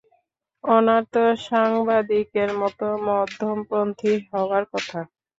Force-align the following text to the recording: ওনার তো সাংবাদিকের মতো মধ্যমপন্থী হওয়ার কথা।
ওনার 0.63 1.03
তো 1.13 1.23
সাংবাদিকের 1.45 2.49
মতো 2.61 2.85
মধ্যমপন্থী 3.07 4.13
হওয়ার 4.29 4.63
কথা। 4.71 4.99